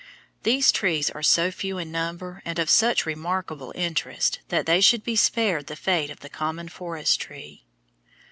These 0.41 0.71
trees 0.71 1.11
are 1.11 1.21
so 1.21 1.51
few 1.51 1.77
in 1.77 1.91
number 1.91 2.41
and 2.43 2.57
of 2.57 2.71
such 2.71 3.05
remarkable 3.05 3.71
interest 3.75 4.39
that 4.49 4.65
they 4.65 4.81
should 4.81 5.03
be 5.03 5.15
spared 5.15 5.67
the 5.67 5.75
fate 5.75 6.09
of 6.09 6.21
the 6.21 6.27
common 6.27 6.69
forest 6.69 7.19
tree. 7.21 7.65